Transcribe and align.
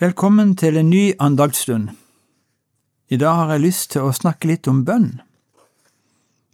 Velkommen 0.00 0.54
til 0.56 0.78
en 0.80 0.88
ny 0.90 1.12
andagsstund. 1.20 1.88
I 3.08 3.16
dag 3.16 3.34
har 3.34 3.50
jeg 3.52 3.60
lyst 3.60 3.90
til 3.92 4.06
å 4.08 4.14
snakke 4.16 4.48
litt 4.48 4.68
om 4.70 4.78
bønn. 4.88 5.18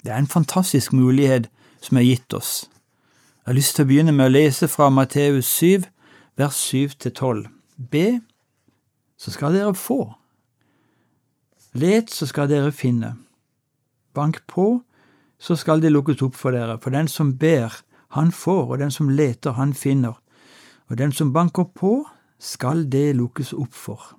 Det 0.03 0.11
er 0.11 0.19
en 0.19 0.27
fantastisk 0.27 0.91
mulighet 0.91 1.47
som 1.79 2.01
er 2.01 2.09
gitt 2.09 2.35
oss. 2.35 2.65
Jeg 3.45 3.53
har 3.53 3.57
lyst 3.61 3.77
til 3.77 3.87
å 3.87 3.91
begynne 3.93 4.15
med 4.17 4.27
å 4.27 4.33
lese 4.35 4.67
fra 4.67 4.89
Matteus 4.91 5.47
7, 5.61 5.87
vers 6.35 6.59
7–12. 6.73 7.45
Be, 7.77 8.19
så 9.15 9.31
skal 9.37 9.55
dere 9.55 9.79
få. 9.79 10.01
Let, 11.79 12.11
så 12.11 12.27
skal 12.27 12.51
dere 12.51 12.75
finne. 12.75 13.13
Bank 14.11 14.43
på, 14.51 14.81
så 15.39 15.55
skal 15.55 15.87
det 15.87 15.95
lukkes 15.95 16.27
opp 16.27 16.35
for 16.35 16.51
dere. 16.51 16.81
For 16.83 16.91
den 16.91 17.07
som 17.07 17.37
ber, 17.39 17.79
han 18.19 18.35
får, 18.35 18.67
og 18.67 18.83
den 18.83 18.91
som 18.91 19.15
leter, 19.15 19.55
han 19.55 19.71
finner. 19.71 20.19
Og 20.91 20.99
den 20.99 21.15
som 21.15 21.31
banker 21.31 21.71
på, 21.79 22.01
skal 22.39 22.85
det 22.93 23.17
lukkes 23.17 23.53
opp 23.53 23.75
for. 23.75 24.17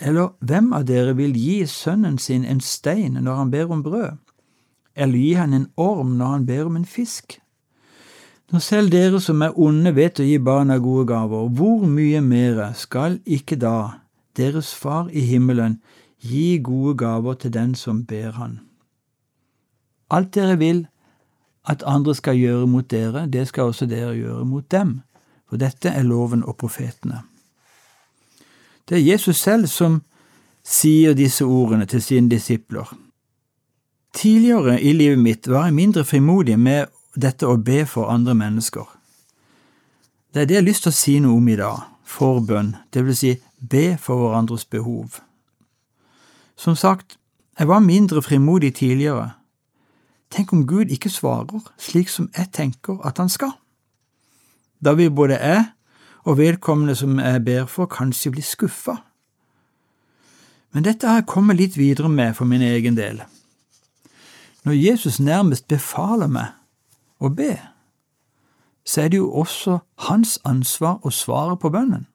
Eller 0.00 0.34
hvem 0.40 0.72
av 0.74 0.84
dere 0.88 1.14
vil 1.16 1.36
gi 1.38 1.62
sønnen 1.70 2.18
sin 2.18 2.44
en 2.44 2.60
stein 2.60 3.16
når 3.20 3.40
han 3.40 3.50
ber 3.50 3.72
om 3.72 3.82
brød, 3.82 4.18
eller 4.94 5.18
gi 5.18 5.32
han 5.38 5.54
en 5.54 5.70
orm 5.76 6.16
når 6.18 6.32
han 6.32 6.46
ber 6.46 6.64
om 6.66 6.76
en 6.76 6.88
fisk? 6.88 7.38
Når 8.52 8.60
selv 8.60 8.90
dere 8.92 9.20
som 9.20 9.42
er 9.42 9.56
onde 9.58 9.94
vet 9.96 10.20
å 10.20 10.26
gi 10.26 10.38
barna 10.38 10.76
gode 10.78 11.06
gaver, 11.08 11.48
hvor 11.48 11.86
mye 11.88 12.20
mere 12.20 12.72
skal 12.76 13.18
ikke 13.24 13.56
da 13.56 14.00
deres 14.36 14.74
far 14.74 15.08
i 15.10 15.24
himmelen 15.24 15.80
gi 16.20 16.58
gode 16.62 16.96
gaver 17.00 17.38
til 17.40 17.54
den 17.54 17.74
som 17.74 18.04
ber 18.04 18.36
han? 18.36 18.60
Alt 20.10 20.34
dere 20.34 20.58
vil 20.60 20.84
at 21.66 21.82
andre 21.86 22.14
skal 22.14 22.36
gjøre 22.36 22.66
mot 22.68 22.90
dere, 22.90 23.26
det 23.26 23.48
skal 23.48 23.72
også 23.72 23.86
dere 23.88 24.12
gjøre 24.14 24.44
mot 24.44 24.66
dem, 24.70 25.00
for 25.48 25.56
dette 25.56 25.88
er 25.88 26.04
loven 26.04 26.44
og 26.44 26.58
profetene. 26.60 27.22
Det 28.88 28.98
er 28.98 29.12
Jesus 29.12 29.36
selv 29.40 29.66
som 29.66 30.02
sier 30.64 31.14
disse 31.14 31.44
ordene 31.44 31.86
til 31.86 32.02
sine 32.02 32.28
disipler. 32.30 32.88
Tidligere 34.14 34.80
i 34.82 34.92
livet 34.92 35.18
mitt 35.18 35.48
var 35.48 35.64
jeg 35.66 35.74
mindre 35.74 36.04
frimodig 36.04 36.58
med 36.58 36.86
dette 37.16 37.46
å 37.46 37.56
be 37.56 37.84
for 37.86 38.12
andre 38.12 38.34
mennesker. 38.34 38.84
Det 40.34 40.42
er 40.42 40.46
det 40.46 40.54
jeg 40.54 40.62
har 40.62 40.68
lyst 40.68 40.86
til 40.86 40.92
å 40.92 40.98
si 40.98 41.18
noe 41.22 41.38
om 41.38 41.48
i 41.48 41.56
dag, 41.58 41.82
forbønn, 42.04 42.74
det 42.92 43.04
vil 43.06 43.16
si 43.16 43.32
be 43.58 43.96
for 44.00 44.20
hverandres 44.20 44.64
behov. 44.64 45.20
Som 46.56 46.76
sagt, 46.76 47.16
jeg 47.58 47.68
var 47.68 47.80
mindre 47.80 48.22
frimodig 48.22 48.74
tidligere. 48.74 49.30
Tenk 50.30 50.52
om 50.52 50.66
Gud 50.66 50.90
ikke 50.90 51.10
svarer 51.10 51.62
slik 51.78 52.10
som 52.10 52.30
jeg 52.36 52.50
tenker 52.52 52.98
at 53.06 53.18
han 53.18 53.30
skal? 53.30 53.54
Da 54.82 54.94
vil 54.98 55.10
både 55.14 55.38
jeg 55.38 55.64
og 56.24 56.38
vedkommende 56.38 56.94
som 56.96 57.18
jeg 57.18 57.44
ber 57.44 57.66
for, 57.66 57.86
kanskje 57.86 58.30
blir 58.30 58.42
skuffa. 58.42 58.96
Men 60.72 60.84
dette 60.84 61.06
har 61.06 61.20
jeg 61.20 61.30
kommet 61.30 61.56
litt 61.56 61.76
videre 61.78 62.08
med 62.08 62.34
for 62.34 62.48
min 62.48 62.62
egen 62.62 62.96
del. 62.96 63.22
Når 64.64 64.72
Jesus 64.72 65.20
nærmest 65.20 65.68
befaler 65.68 66.26
meg 66.26 66.56
å 67.20 67.28
be, 67.28 67.58
så 68.84 69.04
er 69.04 69.12
det 69.12 69.20
jo 69.20 69.30
også 69.32 69.78
hans 70.08 70.38
ansvar 70.44 70.98
å 71.04 71.12
svare 71.12 71.56
på 71.60 71.70
bønnen, 71.72 72.06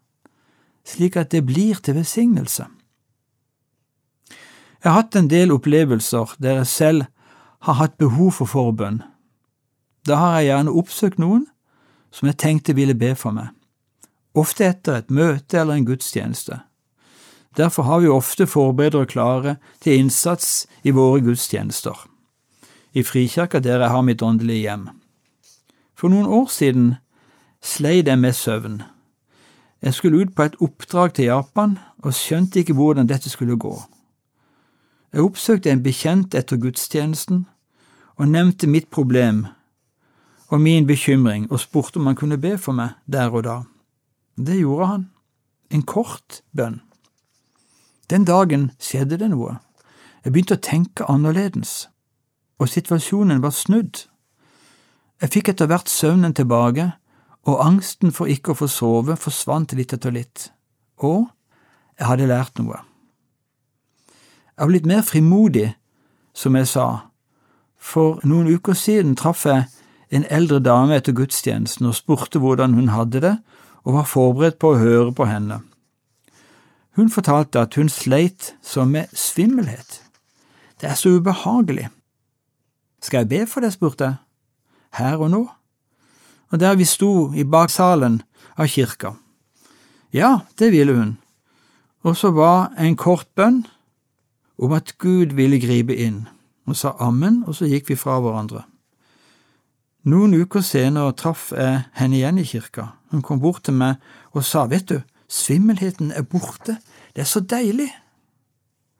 slik 0.85 1.17
at 1.17 1.31
det 1.31 1.45
blir 1.45 1.79
til 1.81 1.95
velsignelse. 1.95 2.65
Jeg 4.79 4.91
har 4.91 5.01
hatt 5.01 5.15
en 5.15 5.29
del 5.29 5.51
opplevelser 5.51 6.35
der 6.39 6.61
jeg 6.61 6.67
selv 6.67 7.05
har 7.67 7.73
hatt 7.73 7.97
behov 7.97 8.31
for 8.31 8.49
forbønn. 8.49 9.01
Da 10.07 10.15
har 10.15 10.39
jeg 10.39 10.49
gjerne 10.49 10.75
oppsøkt 10.81 11.19
noen 11.19 11.47
som 12.11 12.27
jeg 12.27 12.39
tenkte 12.39 12.75
ville 12.75 12.95
be 12.97 13.13
for 13.15 13.35
meg 13.35 13.53
ofte 14.39 14.65
etter 14.65 14.99
et 14.99 15.11
møte 15.11 15.59
eller 15.59 15.79
en 15.79 15.85
gudstjeneste. 15.85 16.61
Derfor 17.57 17.83
har 17.83 17.99
vi 17.99 18.07
ofte 18.07 18.47
forberedere 18.47 19.05
klare 19.05 19.55
til 19.81 19.99
innsats 19.99 20.67
i 20.83 20.93
våre 20.95 21.21
gudstjenester. 21.21 21.95
I 22.93 23.03
Frikirka 23.03 23.59
der 23.59 23.81
jeg 23.81 23.89
har 23.89 24.01
mitt 24.01 24.21
åndelige 24.21 24.65
hjem. 24.65 24.89
For 25.95 26.09
noen 26.09 26.25
år 26.25 26.47
siden 26.47 26.95
sleit 27.61 28.07
jeg 28.07 28.19
med 28.19 28.33
søvn. 28.33 28.81
Jeg 29.81 29.93
skulle 29.93 30.21
ut 30.21 30.35
på 30.35 30.43
et 30.43 30.55
oppdrag 30.61 31.13
til 31.13 31.25
Japan 31.25 31.77
og 32.03 32.13
skjønte 32.13 32.59
ikke 32.59 32.73
hvordan 32.73 33.07
dette 33.07 33.29
skulle 33.29 33.57
gå. 33.57 33.75
Jeg 35.13 35.23
oppsøkte 35.23 35.71
en 35.71 35.83
bekjent 35.83 36.35
etter 36.35 36.57
gudstjenesten 36.57 37.45
og 38.15 38.27
nevnte 38.27 38.67
mitt 38.67 38.89
problem 38.91 39.47
og 40.49 40.61
min 40.61 40.87
bekymring 40.87 41.51
og 41.51 41.59
spurte 41.59 41.97
om 41.97 42.05
han 42.05 42.15
kunne 42.15 42.37
be 42.37 42.57
for 42.57 42.77
meg 42.77 42.95
der 43.05 43.29
og 43.29 43.43
da. 43.43 43.57
Det 44.39 44.55
gjorde 44.59 44.85
han. 44.87 45.09
En 45.69 45.81
kort 45.83 46.41
bønn. 46.55 46.79
Den 48.09 48.25
dagen 48.25 48.71
skjedde 48.79 49.19
det 49.19 49.27
noe. 49.33 49.57
Jeg 50.23 50.33
begynte 50.33 50.55
å 50.55 50.63
tenke 50.63 51.07
annerledes, 51.11 51.89
og 52.59 52.71
situasjonen 52.71 53.43
var 53.43 53.53
snudd. 53.55 54.05
Jeg 55.19 55.33
fikk 55.35 55.51
etter 55.51 55.69
hvert 55.69 55.91
søvnen 55.91 56.33
tilbake, 56.35 56.93
og 57.47 57.61
angsten 57.63 58.13
for 58.15 58.31
ikke 58.31 58.53
å 58.53 58.59
få 58.61 58.69
sove 58.71 59.15
forsvant 59.19 59.75
litt 59.77 59.93
etter 59.95 60.15
litt, 60.15 60.49
og 61.03 61.27
jeg 61.99 62.07
hadde 62.07 62.29
lært 62.31 62.59
noe. 62.59 62.79
Jeg 64.55 64.63
har 64.63 64.71
blitt 64.71 64.87
mer 64.87 65.03
frimodig, 65.07 65.69
som 66.33 66.55
jeg 66.55 66.67
sa. 66.67 66.87
For 67.75 68.19
noen 68.27 68.47
uker 68.51 68.75
siden 68.75 69.15
traff 69.19 69.45
jeg 69.47 69.67
en 70.15 70.25
eldre 70.31 70.59
dame 70.63 70.97
etter 70.99 71.15
gudstjenesten 71.15 71.87
og 71.87 71.95
spurte 71.95 72.41
hvordan 72.43 72.75
hun 72.75 72.91
hadde 72.95 73.23
det, 73.23 73.35
og 73.83 73.93
var 73.93 74.07
forberedt 74.09 74.59
på 74.59 74.73
å 74.73 74.79
høre 74.79 75.13
på 75.15 75.27
henne. 75.29 75.61
Hun 76.97 77.09
fortalte 77.09 77.61
at 77.61 77.75
hun 77.79 77.89
sleit 77.89 78.53
som 78.61 78.91
med 78.91 79.11
svimmelhet. 79.13 80.01
Det 80.81 80.89
er 80.89 80.97
så 80.99 81.09
ubehagelig. 81.15 81.87
Skal 83.01 83.23
jeg 83.23 83.29
be 83.29 83.45
for 83.47 83.63
det, 83.63 83.73
spurte 83.73 84.03
jeg, 84.03 84.15
her 84.99 85.21
og 85.21 85.31
nå, 85.31 85.45
og 86.49 86.59
der 86.59 86.75
vi 86.75 86.85
sto 86.85 87.31
i 87.31 87.45
baksalen 87.45 88.21
av 88.57 88.67
kirka. 88.67 89.13
Ja, 90.13 90.39
det 90.59 90.71
ville 90.73 90.95
hun, 90.97 91.17
og 92.03 92.17
så 92.17 92.31
var 92.31 92.73
en 92.77 92.97
kort 92.97 93.27
bønn 93.35 93.63
om 94.59 94.73
at 94.75 94.97
Gud 94.97 95.35
ville 95.37 95.61
gripe 95.61 95.95
inn, 95.95 96.27
Hun 96.69 96.75
sa 96.75 96.91
ammen, 97.01 97.43
og 97.47 97.55
så 97.57 97.65
gikk 97.65 97.87
vi 97.89 97.95
fra 97.97 98.19
hverandre. 98.21 98.59
Noen 100.09 100.31
uker 100.33 100.63
senere 100.65 101.13
traff 101.13 101.49
jeg 101.53 101.83
henne 101.99 102.17
igjen 102.17 102.39
i 102.41 102.45
kirka. 102.47 102.93
Hun 103.11 103.21
kom 103.25 103.41
bort 103.43 103.65
til 103.67 103.75
meg 103.77 103.99
og 104.33 104.45
sa, 104.47 104.63
vet 104.71 104.87
du, 104.89 105.01
svimmelheten 105.29 106.13
er 106.15 106.25
borte, 106.25 106.79
det 107.13 107.25
er 107.25 107.29
så 107.29 107.43
deilig. 107.43 107.89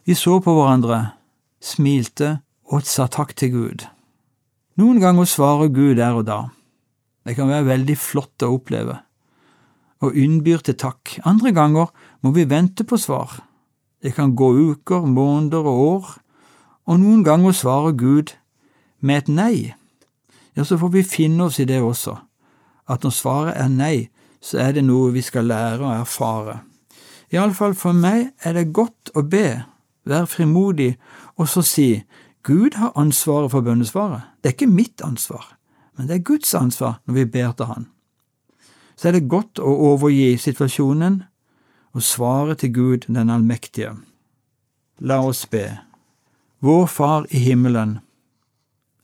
Vi 0.06 0.14
så 0.18 0.38
på 0.44 0.53
hverandre, 0.53 1.16
smilte 1.64 2.40
og 2.69 2.86
sa 2.86 3.08
takk 3.09 3.34
til 3.40 3.53
Gud. 3.56 3.86
Noen 4.78 5.02
ganger 5.02 5.25
svarer 5.30 5.72
Gud 5.74 5.98
der 5.98 6.19
og 6.19 6.28
da. 6.30 6.40
Det 7.25 7.36
kan 7.40 7.50
være 7.50 7.72
veldig 7.72 7.98
flott 8.00 8.46
å 8.46 8.52
oppleve, 8.59 9.00
og 10.06 10.16
innbyr 10.16 10.62
til 10.66 10.78
takk. 10.78 11.18
Andre 11.28 11.56
ganger 11.56 11.90
må 12.22 12.36
vi 12.38 12.48
vente 12.50 12.86
på 12.86 13.00
svar. 13.02 13.40
Det 14.03 14.14
kan 14.16 14.38
gå 14.38 14.52
uker, 14.75 15.09
måneder 15.09 15.66
og 15.66 15.81
år, 15.88 16.14
og 16.86 17.02
noen 17.02 17.25
ganger 17.25 17.58
svarer 17.58 17.98
Gud 17.98 18.38
med 19.02 19.24
et 19.24 19.34
nei 19.34 19.58
ja, 20.59 20.66
så 20.66 20.78
får 20.78 20.90
vi 20.92 21.03
finne 21.08 21.46
oss 21.47 21.59
i 21.59 21.66
det 21.66 21.80
også, 21.80 22.18
at 22.92 23.06
når 23.06 23.14
svaret 23.16 23.56
er 23.56 23.70
nei, 23.72 24.09
så 24.44 24.59
er 24.59 24.74
det 24.75 24.84
noe 24.84 25.14
vi 25.16 25.22
skal 25.24 25.47
lære 25.47 25.80
og 25.80 25.94
erfare. 25.94 26.58
Iallfall 27.31 27.78
for 27.80 27.96
meg 27.96 28.34
er 28.44 28.58
det 28.58 28.74
godt 28.75 29.14
å 29.16 29.24
be, 29.24 29.62
være 30.03 30.28
frimodig 30.28 30.90
og 31.40 31.48
så 31.48 31.63
si 31.63 31.88
Gud 32.44 32.75
har 32.75 32.92
ansvaret 33.00 33.51
for 33.54 33.63
bønnesvaret. 33.63 34.28
Det 34.42 34.50
er 34.51 34.57
ikke 34.57 34.68
mitt 34.72 35.04
ansvar, 35.06 35.45
men 35.95 36.12
det 36.12 36.18
er 36.18 36.28
Guds 36.28 36.51
ansvar 36.56 37.00
når 37.06 37.22
vi 37.22 37.25
ber 37.38 37.56
til 37.56 37.72
Han. 37.72 37.88
Så 39.00 39.07
er 39.07 39.16
det 39.16 39.31
godt 39.31 39.63
å 39.63 39.72
overgi 39.94 40.36
situasjonen 40.36 41.22
og 41.95 42.04
svare 42.04 42.60
til 42.60 42.74
Gud 42.75 43.07
den 43.07 43.31
allmektige. 43.31 43.95
La 45.00 45.22
oss 45.24 45.45
be. 45.48 45.80
Vår 46.60 46.86
Far 46.92 47.28
i 47.31 47.39
himmelen 47.48 48.00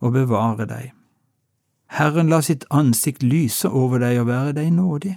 og 0.00 0.12
bevare 0.16 0.66
deg. 0.66 0.92
Herren 1.90 2.30
la 2.30 2.40
sitt 2.40 2.64
ansikt 2.70 3.22
lyse 3.22 3.68
over 3.68 3.98
deg 3.98 4.20
og 4.20 4.30
være 4.30 4.54
deg 4.60 4.72
nådig. 4.72 5.16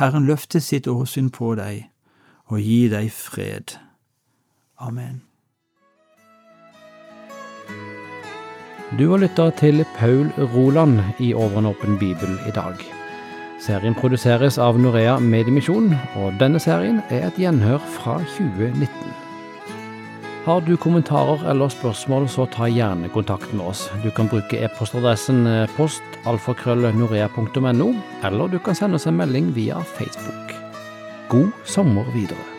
Herren 0.00 0.26
løfte 0.28 0.60
sitt 0.60 0.88
åsyn 0.88 1.30
på 1.30 1.54
deg 1.58 1.86
og 2.46 2.60
gi 2.60 2.86
deg 2.92 3.10
fred. 3.12 3.76
Amen. 4.78 5.22
Du 8.98 9.08
har 9.10 9.18
lytta 9.18 9.50
til 9.58 9.84
Paul 9.96 10.30
Roland 10.54 11.00
i 11.18 11.32
Over 11.34 11.58
en 11.58 11.66
åpen 11.66 11.98
bibel 11.98 12.38
i 12.46 12.54
dag. 12.54 12.78
Serien 13.60 13.96
produseres 13.98 14.60
av 14.62 14.78
Norea 14.78 15.18
Mediemisjon, 15.18 15.90
og 16.20 16.36
denne 16.40 16.60
serien 16.62 17.00
er 17.10 17.26
et 17.26 17.40
gjenhør 17.40 17.82
fra 17.96 18.20
2019. 18.36 19.25
Har 20.46 20.60
du 20.62 20.76
kommentarer 20.78 21.40
eller 21.50 21.66
spørsmål, 21.74 22.28
så 22.30 22.44
ta 22.46 22.68
gjerne 22.70 23.08
kontakt 23.10 23.50
med 23.50 23.66
oss. 23.66 23.90
Du 24.04 24.12
kan 24.14 24.30
bruke 24.30 24.60
e-postadressen 24.62 25.42
postalfakrøllnorea.no, 25.74 27.88
eller 28.22 28.54
du 28.54 28.62
kan 28.62 28.78
sende 28.78 28.94
oss 28.94 29.10
en 29.10 29.18
melding 29.18 29.50
via 29.58 29.82
Facebook. 29.98 30.54
God 31.34 31.50
sommer 31.66 32.06
videre. 32.14 32.55